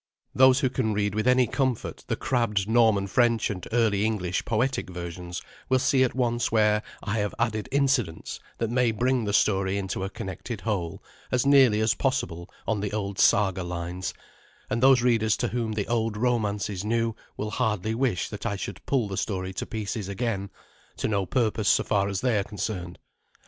Those 0.33 0.61
who 0.61 0.69
can 0.71 0.93
read 0.95 1.13
with 1.13 1.27
any 1.27 1.45
comfort 1.45 2.05
the 2.07 2.15
crabbed 2.15 2.67
Norman 2.67 3.05
French 3.05 3.51
and 3.51 3.67
Early 3.71 4.03
English 4.03 4.45
poetic 4.45 4.89
versions 4.89 5.43
will 5.69 5.77
see 5.77 6.01
at 6.03 6.15
once 6.15 6.51
where 6.51 6.81
I 7.03 7.19
have 7.19 7.35
added 7.37 7.69
incidents 7.71 8.39
that 8.57 8.71
may 8.71 8.89
bring 8.89 9.25
the 9.25 9.31
story 9.31 9.77
into 9.77 10.03
a 10.03 10.09
connected 10.09 10.61
whole, 10.61 11.03
as 11.31 11.45
nearly 11.45 11.81
as 11.81 11.93
possible 11.93 12.49
on 12.67 12.79
the 12.79 12.91
old 12.93 13.19
Saga 13.19 13.61
lines; 13.61 14.11
and 14.71 14.81
those 14.81 15.03
readers 15.03 15.37
to 15.37 15.49
whom 15.49 15.73
the 15.73 15.87
old 15.87 16.17
romance 16.17 16.67
is 16.67 16.83
new 16.83 17.15
will 17.37 17.51
hardly 17.51 17.93
wish 17.93 18.27
that 18.29 18.43
I 18.43 18.55
should 18.55 18.83
pull 18.87 19.07
the 19.07 19.17
story 19.17 19.53
to 19.53 19.67
pieces 19.67 20.09
again, 20.09 20.49
to 20.97 21.07
no 21.07 21.27
purpose 21.27 21.69
so 21.69 21.83
far 21.83 22.07
as 22.09 22.21
they 22.21 22.39
are 22.39 22.43
concerned. 22.43 22.97